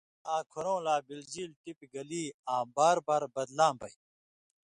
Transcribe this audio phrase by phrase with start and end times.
[0.03, 3.93] ݜِݜہ لا آں کُھرؤں لا بلژیلیۡ ٹپیۡ گلی آں بار بار بدلاں بئ۔